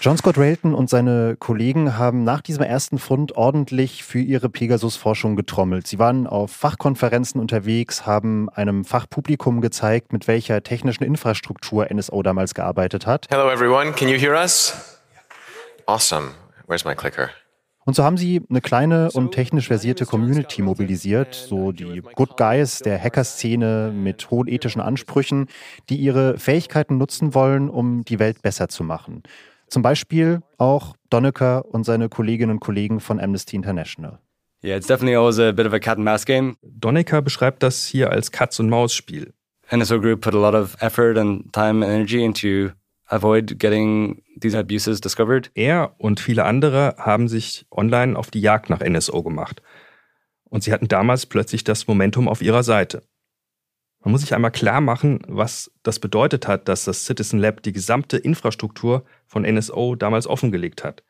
[0.00, 5.34] John Scott Railton und seine Kollegen haben nach diesem ersten Fund ordentlich für ihre Pegasus-Forschung
[5.34, 5.88] getrommelt.
[5.88, 12.54] Sie waren auf Fachkonferenzen unterwegs, haben einem Fachpublikum gezeigt, mit welcher technischen Infrastruktur NSO damals
[12.54, 13.26] gearbeitet hat.
[13.28, 14.72] Hello everyone, can you hear us?
[15.86, 16.30] Awesome.
[16.68, 17.30] Where's my clicker?
[17.84, 22.80] Und so haben sie eine kleine und technisch versierte Community mobilisiert, so die Good Guys
[22.80, 25.46] der Hackerszene mit hohen ethischen Ansprüchen,
[25.88, 29.22] die ihre Fähigkeiten nutzen wollen, um die Welt besser zu machen.
[29.68, 34.18] Zum Beispiel auch Donnecker und seine Kolleginnen und Kollegen von Amnesty International.
[34.64, 36.56] Yeah, it's definitely always a bit of a cat and mouse game.
[36.62, 39.32] Donnecker beschreibt das hier als Katz- und Maus-Spiel.
[39.70, 42.70] NSO Group put a lot of effort and time and energy into
[43.06, 45.50] avoid getting these abuses discovered.
[45.54, 49.62] Er und viele andere haben sich online auf die Jagd nach NSO gemacht.
[50.44, 53.02] Und sie hatten damals plötzlich das Momentum auf ihrer Seite.
[54.04, 57.72] Man muss sich einmal klar machen, was das bedeutet hat, dass das Citizen Lab die
[57.72, 61.02] gesamte Infrastruktur von NSO damals offengelegt hat.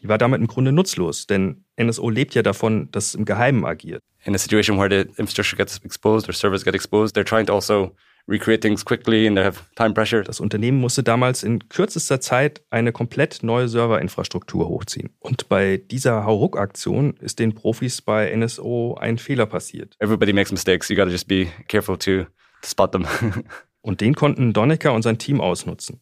[0.00, 3.64] Die war damit im Grunde nutzlos, denn NSO lebt ja davon, dass es im Geheimen
[3.64, 4.02] agiert.
[4.24, 7.54] In a situation where the infrastructure gets exposed or servers get exposed, they're trying to
[7.54, 7.94] also
[8.30, 10.22] recreate things quickly and they have time pressure.
[10.22, 15.10] Das Unternehmen musste damals in kürzester Zeit eine komplett neue Serverinfrastruktur hochziehen.
[15.18, 19.96] Und bei dieser Hauruck-Aktion ist den Profis bei NSO ein Fehler passiert.
[19.98, 20.88] Everybody makes mistakes.
[20.88, 22.26] You gotta just be careful to,
[22.64, 23.06] spot them.
[23.82, 26.00] und den konnten Donnecker und sein Team ausnutzen.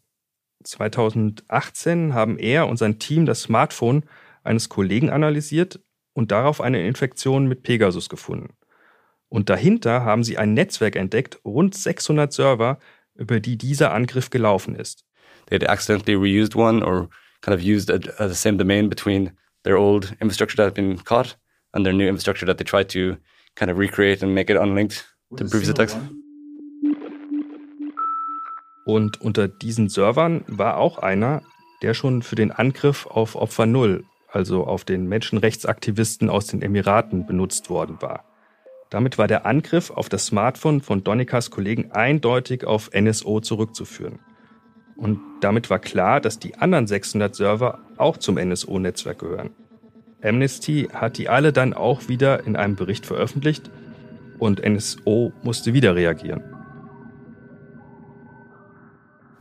[0.65, 4.05] 2018 haben er und sein Team das Smartphone
[4.43, 5.81] eines Kollegen analysiert
[6.15, 8.55] und darauf eine Infektion mit Pegasus gefunden.
[9.29, 12.79] Und dahinter haben sie ein Netzwerk entdeckt, rund 600 Server,
[13.15, 15.05] über die dieser Angriff gelaufen ist.
[15.47, 17.09] They had accidentally reused one or
[17.41, 19.33] kind of used a, a, the same domain between
[19.65, 21.39] their old infrastructure that had been caught
[21.73, 23.17] and their new infrastructure that they tried to
[23.55, 25.05] kind of recreate and make it unlinked
[25.37, 25.97] to previous attacks.
[28.85, 31.43] Und unter diesen Servern war auch einer,
[31.83, 37.27] der schon für den Angriff auf Opfer Null, also auf den Menschenrechtsaktivisten aus den Emiraten,
[37.27, 38.25] benutzt worden war.
[38.91, 44.19] Damit war der Angriff auf das Smartphone von Donikas Kollegen eindeutig auf NSO zurückzuführen.
[44.97, 49.51] Und damit war klar, dass die anderen 600 Server auch zum NSO-Netzwerk gehören.
[50.23, 53.71] Amnesty hat die alle dann auch wieder in einem Bericht veröffentlicht
[54.39, 56.43] und NSO musste wieder reagieren.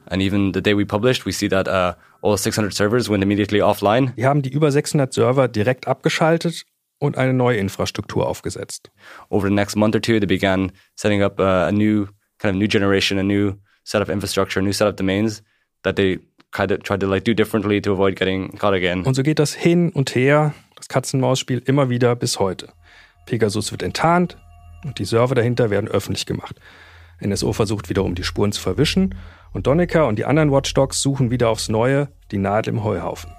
[0.09, 3.61] And even the day we published, we see that uh, all 600 servers went immediately
[3.61, 4.13] offline.
[4.15, 6.65] Wir haben die über 600 Server direkt abgeschaltet
[6.99, 8.91] und eine neue Infrastruktur aufgesetzt.
[9.29, 12.07] Over the next month or two, they began setting up a, a new
[12.39, 15.43] kind of new generation, a new set of infrastructure, a new set of domains
[15.83, 16.19] that they
[16.51, 19.03] kind of tried to like do differently to avoid getting caught again.
[19.03, 22.69] Und so geht das hin und her, das Katzenmaus-Spiel immer wieder bis heute.
[23.25, 24.37] Pegasus wird enttarnt
[24.83, 26.59] und die Server dahinter werden öffentlich gemacht.
[27.19, 29.15] NSO versucht wiederum die Spuren zu verwischen
[29.51, 33.31] und Donnecker und die anderen Watchdogs suchen wieder aufs Neue die Nadel im Heuhaufen.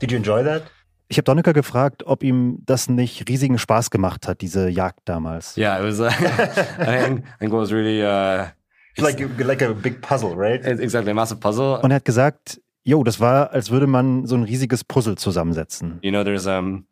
[0.00, 0.62] Did you enjoy that?
[1.08, 5.56] Ich habe Donnecker gefragt, ob ihm das nicht riesigen Spaß gemacht hat, diese Jagd damals.
[5.56, 6.00] Yeah, it was.
[6.00, 6.06] Uh,
[6.80, 8.02] I think it was really.
[8.02, 8.46] Uh,
[8.98, 10.64] like like a big puzzle, right?
[10.64, 11.80] Exactly, a massive puzzle.
[11.82, 15.98] Und er hat gesagt, jo, das war, als würde man so ein riesiges Puzzle zusammensetzen.
[16.02, 16.86] You know, there's um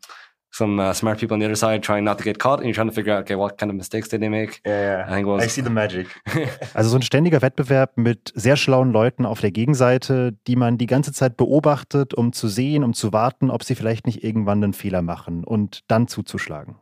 [0.54, 2.74] some uh, smart people on the other side trying not to get caught, and you're
[2.74, 4.60] trying to figure out, okay, what kind of mistakes did they make?
[4.64, 5.04] Yeah, yeah.
[5.08, 6.06] I, think was, I see the magic.
[6.74, 10.86] also so ein ständiger Wettbewerb mit sehr schlauen Leuten auf der Gegenseite, die man die
[10.86, 14.74] ganze Zeit beobachtet, um zu sehen, um zu warten, ob sie vielleicht nicht irgendwann einen
[14.74, 16.76] Fehler machen und dann zuzuschlagen.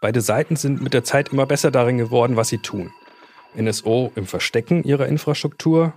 [0.00, 2.90] Beide Seiten sind mit der Zeit immer besser darin geworden, was sie tun.
[3.56, 5.92] NSO im Verstecken ihrer Infrastruktur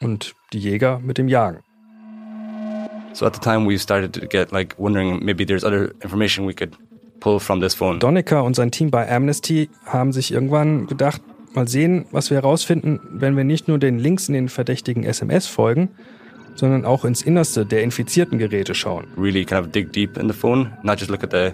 [0.00, 1.62] und die Jäger mit dem Jagen.
[3.12, 6.54] So at the time we started to get like wondering maybe there's other information we
[6.54, 6.76] could
[7.20, 7.98] pull from this phone.
[7.98, 11.20] Donnecker und sein Team bei Amnesty haben sich irgendwann gedacht,
[11.54, 15.46] mal sehen, was wir herausfinden, wenn wir nicht nur den Links in den verdächtigen SMS
[15.46, 15.90] folgen,
[16.54, 19.06] sondern auch ins Innerste der infizierten Geräte schauen.
[19.16, 21.52] Really kind of dig deep in the phone, not just look at the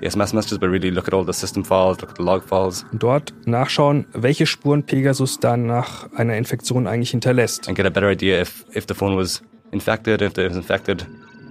[0.00, 2.44] the SMS messages, but really look at all the system files, look at the log
[2.44, 2.84] files.
[2.92, 7.68] Und dort nachschauen, welche Spuren Pegasus dann nach einer Infektion eigentlich hinterlässt.
[7.68, 11.06] And get a better idea if, if the phone was infected, if it was infected,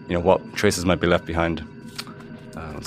[0.08, 1.64] you know, what traces might be left behind.
[2.56, 2.80] Uh,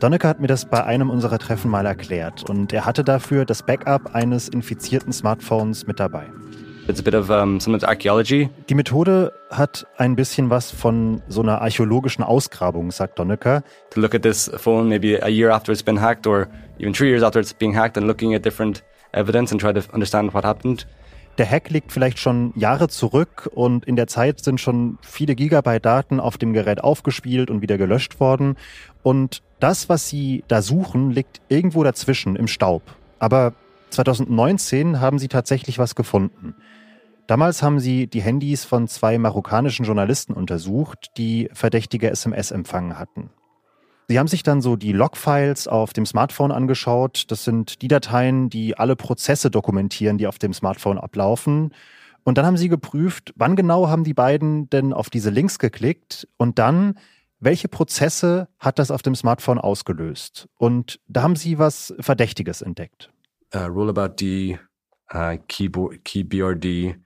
[0.00, 3.62] Donnecker hat mir das bei einem unserer Treffen mal erklärt und er hatte dafür das
[3.62, 6.26] Backup eines infizierten Smartphones mit dabei.
[6.86, 8.50] It's a bit of um, some archaeology.
[8.68, 13.62] Die Methode hat ein bisschen was von so einer archäologischen Ausgrabung, sagt Donnecker.
[13.90, 16.46] To look at this phone maybe a year after it's been hacked or
[16.78, 19.80] even three years after it's being hacked and looking at different evidence and try to
[19.94, 20.84] understand what happened.
[21.38, 25.84] Der Hack liegt vielleicht schon Jahre zurück und in der Zeit sind schon viele Gigabyte
[25.84, 28.56] Daten auf dem Gerät aufgespielt und wieder gelöscht worden.
[29.02, 32.82] Und das, was sie da suchen, liegt irgendwo dazwischen im Staub.
[33.18, 33.54] Aber
[33.90, 36.54] 2019 haben sie tatsächlich was gefunden.
[37.26, 43.30] Damals haben sie die Handys von zwei marokkanischen Journalisten untersucht, die verdächtige SMS empfangen hatten.
[44.08, 47.24] Sie haben sich dann so die Logfiles auf dem Smartphone angeschaut.
[47.28, 51.72] Das sind die Dateien, die alle Prozesse dokumentieren, die auf dem Smartphone ablaufen.
[52.24, 56.26] Und dann haben sie geprüft, wann genau haben die beiden denn auf diese Links geklickt
[56.36, 56.98] und dann,
[57.38, 60.48] welche Prozesse hat das auf dem Smartphone ausgelöst?
[60.56, 63.10] Und da haben sie was Verdächtiges entdeckt.
[63.54, 64.58] Uh, Rollabout D,
[65.12, 66.96] uh, Keyboard, KeyBRD,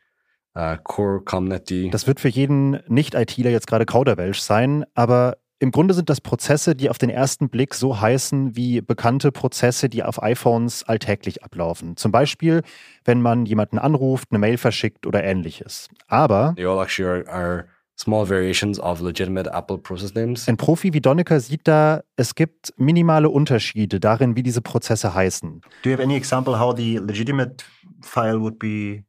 [0.57, 1.91] uh, Core Comnet D.
[1.91, 6.75] Das wird für jeden Nicht-ITler jetzt gerade Kauderwelsch sein, aber im Grunde sind das Prozesse,
[6.75, 11.97] die auf den ersten Blick so heißen wie bekannte Prozesse, die auf iPhones alltäglich ablaufen.
[11.97, 12.63] Zum Beispiel,
[13.05, 15.89] wenn man jemanden anruft, eine Mail verschickt oder ähnliches.
[16.07, 17.65] Aber They all actually are, are
[17.99, 20.49] small variations of legitimate Apple process names.
[20.49, 25.61] Ein Profi wie Donnecker sieht da, es gibt minimale Unterschiede darin, wie diese Prozesse heißen.
[25.83, 27.65] Do you have any example how the legitimate
[28.03, 29.03] file would be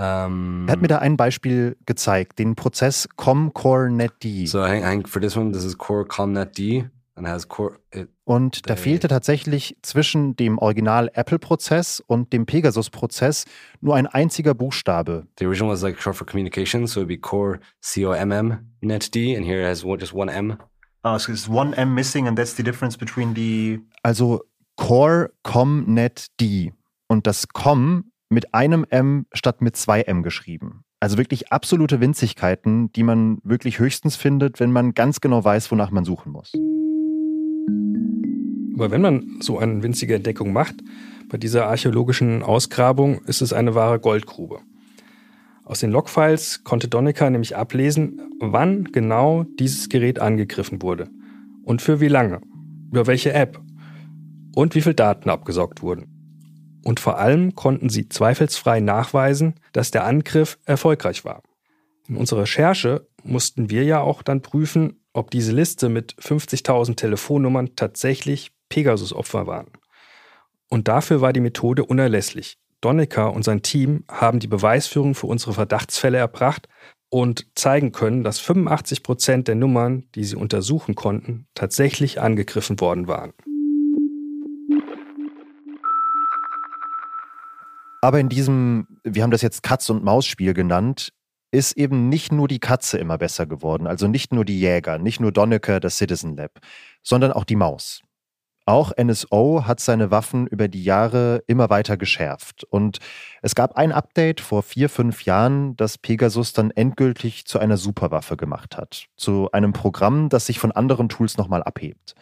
[0.00, 4.48] um, er hat mir da ein Beispiel gezeigt, den Prozess ComCoreNetD.
[4.48, 7.78] So I think for this one, this is Core ComNetD and has Core.
[7.92, 13.44] It, und da fehlte tatsächlich zwischen dem Original Apple-Prozess und dem Pegasus-Prozess
[13.82, 15.26] nur ein einziger Buchstabe.
[15.38, 19.60] The original was like short for communication, so it'd be Core COMM NetD, and here
[19.60, 20.56] it has just one M.
[21.04, 23.80] Oh, so it's one M missing, and that's the difference between the.
[24.02, 24.40] Also
[24.76, 26.72] Core ComNetD
[27.06, 30.84] und das Com mit einem M statt mit zwei M geschrieben.
[31.00, 35.90] Also wirklich absolute Winzigkeiten, die man wirklich höchstens findet, wenn man ganz genau weiß, wonach
[35.90, 36.52] man suchen muss.
[38.74, 40.76] Aber wenn man so eine winzige Entdeckung macht,
[41.28, 44.60] bei dieser archäologischen Ausgrabung ist es eine wahre Goldgrube.
[45.64, 51.08] Aus den Logfiles konnte Donnecker nämlich ablesen, wann genau dieses Gerät angegriffen wurde
[51.64, 52.40] und für wie lange,
[52.90, 53.60] über welche App
[54.54, 56.09] und wie viele Daten abgesaugt wurden.
[56.84, 61.42] Und vor allem konnten sie zweifelsfrei nachweisen, dass der Angriff erfolgreich war.
[62.08, 67.76] In unserer Recherche mussten wir ja auch dann prüfen, ob diese Liste mit 50.000 Telefonnummern
[67.76, 69.68] tatsächlich Pegasus-Opfer waren.
[70.68, 72.58] Und dafür war die Methode unerlässlich.
[72.80, 76.68] Donnecker und sein Team haben die Beweisführung für unsere Verdachtsfälle erbracht
[77.10, 83.08] und zeigen können, dass 85 Prozent der Nummern, die sie untersuchen konnten, tatsächlich angegriffen worden
[83.08, 83.32] waren.
[88.00, 91.12] Aber in diesem, wir haben das jetzt Katz- und Maus-Spiel genannt,
[91.52, 95.20] ist eben nicht nur die Katze immer besser geworden, also nicht nur die Jäger, nicht
[95.20, 96.60] nur Donnecker, das Citizen Lab,
[97.02, 98.02] sondern auch die Maus.
[98.66, 102.62] Auch NSO hat seine Waffen über die Jahre immer weiter geschärft.
[102.62, 102.98] Und
[103.42, 108.36] es gab ein Update vor vier, fünf Jahren, das Pegasus dann endgültig zu einer Superwaffe
[108.36, 109.06] gemacht hat.
[109.16, 112.14] Zu einem Programm, das sich von anderen Tools nochmal abhebt.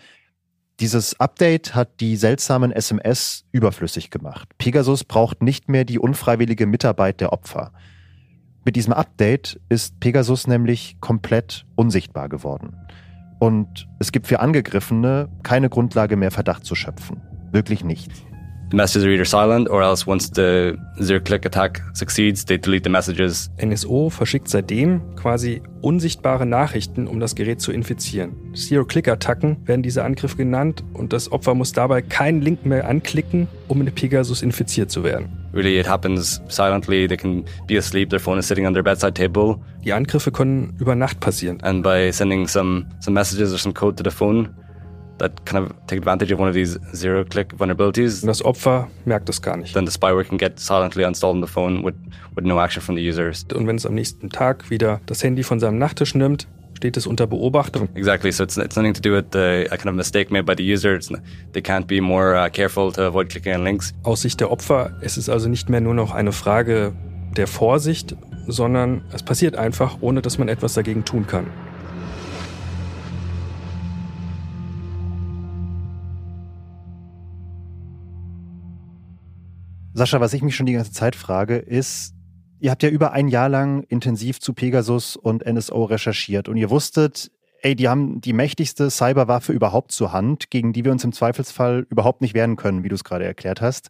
[0.80, 4.48] Dieses Update hat die seltsamen SMS überflüssig gemacht.
[4.58, 7.72] Pegasus braucht nicht mehr die unfreiwillige Mitarbeit der Opfer.
[8.64, 12.76] Mit diesem Update ist Pegasus nämlich komplett unsichtbar geworden.
[13.40, 17.22] Und es gibt für Angegriffene keine Grundlage mehr, Verdacht zu schöpfen.
[17.50, 18.12] Wirklich nicht.
[18.70, 22.90] The messages are either silent or else once the zero-click attack succeeds, they delete the
[22.90, 23.50] messages.
[23.56, 28.34] NSO verschickt seitdem quasi unsichtbare Nachrichten, um das Gerät zu infizieren.
[28.54, 33.78] Zero-Click-Attacken werden diese Angriffe genannt und das Opfer muss dabei keinen Link mehr anklicken, um
[33.78, 35.30] mit Pegasus infiziert zu werden.
[35.54, 37.08] Really, it happens silently.
[37.08, 38.10] They can be asleep.
[38.10, 39.56] Their phone is sitting on their bedside table.
[39.82, 41.58] Die Angriffe können über Nacht passieren.
[41.62, 44.50] And by sending some some messages or some code to the phone,
[45.18, 48.22] that kind of take advantage of one of these zero-click vulnerabilities.
[48.22, 49.74] Und das Opfer merkt es gar nicht.
[49.74, 51.94] Then the spyware can get silently installed on the phone with,
[52.34, 53.44] with no action from the users.
[53.54, 56.46] Und wenn es am nächsten Tag wieder das Handy von seinem Nachttisch nimmt,
[56.78, 57.88] steht es unter Beobachtung.
[57.94, 58.30] Exactly.
[58.32, 60.62] So it's, it's nothing to do with the a kind of mistake made by the
[60.62, 60.94] user.
[60.94, 61.08] It's,
[61.52, 63.92] they can't be more uh, careful to avoid clicking on links.
[64.04, 66.92] Aus Sicht der Opfer ist es also nicht mehr nur noch eine Frage
[67.36, 68.16] der Vorsicht,
[68.46, 71.48] sondern es passiert einfach, ohne dass man etwas dagegen tun kann.
[79.98, 82.14] Sascha, was ich mich schon die ganze Zeit frage, ist,
[82.60, 86.70] ihr habt ja über ein Jahr lang intensiv zu Pegasus und NSO recherchiert und ihr
[86.70, 87.30] wusstet,
[87.62, 91.86] ey, die haben die mächtigste Cyberwaffe überhaupt zur Hand, gegen die wir uns im Zweifelsfall
[91.90, 93.88] überhaupt nicht wehren können, wie du es gerade erklärt hast.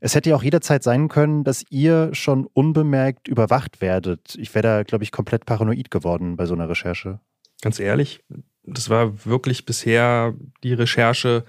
[0.00, 4.36] Es hätte ja auch jederzeit sein können, dass ihr schon unbemerkt überwacht werdet.
[4.38, 7.18] Ich wäre da, glaube ich, komplett paranoid geworden bei so einer Recherche.
[7.62, 8.22] Ganz ehrlich,
[8.62, 11.44] das war wirklich bisher die Recherche,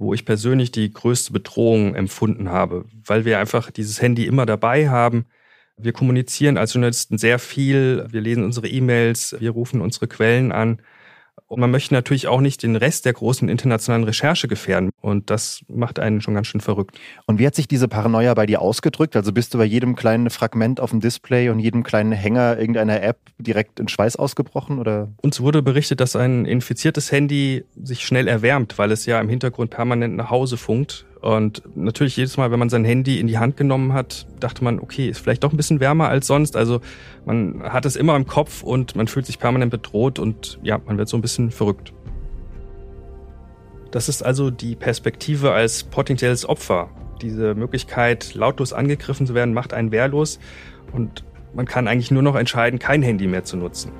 [0.00, 4.88] wo ich persönlich die größte Bedrohung empfunden habe, weil wir einfach dieses Handy immer dabei
[4.88, 5.26] haben.
[5.76, 10.80] Wir kommunizieren als Journalisten sehr viel, wir lesen unsere E-Mails, wir rufen unsere Quellen an.
[11.50, 14.90] Und man möchte natürlich auch nicht den Rest der großen internationalen Recherche gefährden.
[15.00, 16.96] Und das macht einen schon ganz schön verrückt.
[17.26, 19.16] Und wie hat sich diese Paranoia bei dir ausgedrückt?
[19.16, 23.02] Also bist du bei jedem kleinen Fragment auf dem Display und jedem kleinen Hänger irgendeiner
[23.02, 24.78] App direkt in Schweiß ausgebrochen?
[24.78, 25.08] Oder?
[25.22, 29.70] Uns wurde berichtet, dass ein infiziertes Handy sich schnell erwärmt, weil es ja im Hintergrund
[29.70, 31.04] permanent nach Hause funkt.
[31.20, 34.80] Und natürlich jedes Mal, wenn man sein Handy in die Hand genommen hat, dachte man,
[34.80, 36.56] okay, ist vielleicht doch ein bisschen wärmer als sonst.
[36.56, 36.80] Also
[37.26, 40.96] man hat es immer im Kopf und man fühlt sich permanent bedroht und ja, man
[40.96, 41.92] wird so ein bisschen verrückt.
[43.90, 46.88] Das ist also die Perspektive als potenzielles Opfer.
[47.20, 50.38] Diese Möglichkeit, lautlos angegriffen zu werden, macht einen wehrlos
[50.92, 53.92] und man kann eigentlich nur noch entscheiden, kein Handy mehr zu nutzen.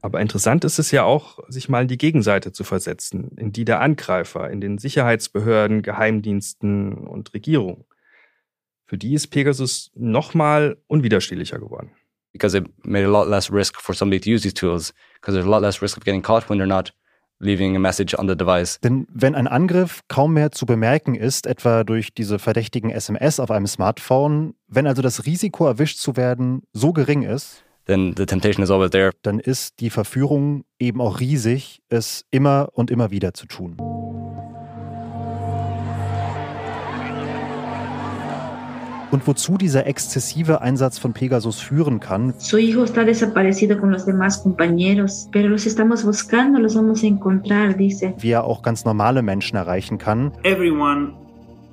[0.00, 3.64] Aber interessant ist es ja auch, sich mal in die Gegenseite zu versetzen, in die
[3.64, 7.84] der Angreifer, in den Sicherheitsbehörden, Geheimdiensten und Regierungen.
[8.86, 11.90] Für die ist Pegasus nochmal unwiderstehlicher geworden.
[12.32, 15.46] Because it made a lot less risk for somebody to use these tools, because there's
[15.46, 16.92] a lot less risk of getting caught when they're not
[17.40, 18.78] leaving a message on the device.
[18.80, 23.50] Denn wenn ein Angriff kaum mehr zu bemerken ist, etwa durch diese verdächtigen SMS auf
[23.50, 28.62] einem Smartphone, wenn also das Risiko erwischt zu werden so gering ist, then the temptation
[28.62, 29.10] is always there.
[29.22, 33.76] dann ist die Verführung eben auch riesig, es immer und immer wieder zu tun.
[39.10, 44.04] Und wozu dieser exzessive Einsatz von Pegasus führen kann, Su hijo está desaparecido con los
[44.04, 48.14] demás compañeros, pero los estamos buscando, los vamos a encontrar, dice.
[48.18, 51.14] wie er auch ganz normale Menschen erreichen kann, Everyone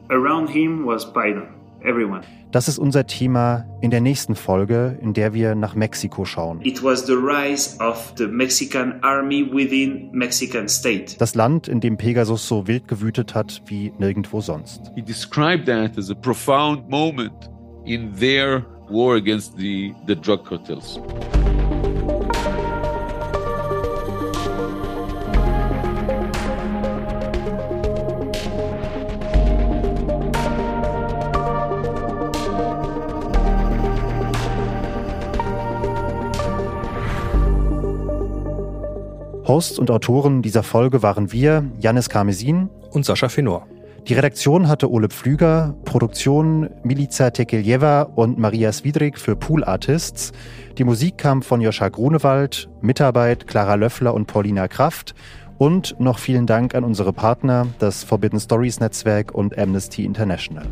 [0.10, 1.44] around him was Python.
[1.86, 2.22] Everyone.
[2.52, 6.62] das ist unser Thema in der nächsten Folge, in der wir nach Mexiko schauen.
[6.62, 11.18] It was the rise of the Mexican army within Mexican state.
[11.18, 14.92] Das Land, in dem Pegasus so wild gewütet hat wie nirgendwo sonst.
[14.96, 17.50] He described that as a profound moment
[17.86, 21.00] in their war against the, the drug cartels.
[39.48, 43.68] Host und Autoren dieser Folge waren wir, Janis Karmesin Und Sascha Fenor.
[44.08, 50.32] Die Redaktion hatte Ole Pflüger, Produktion Milica Tekeljeva und Maria Swidrig für Pool Artists.
[50.78, 55.14] Die Musik kam von Joscha Grunewald, Mitarbeit Clara Löffler und Paulina Kraft.
[55.58, 60.66] Und noch vielen Dank an unsere Partner, das Forbidden Stories Netzwerk und Amnesty International.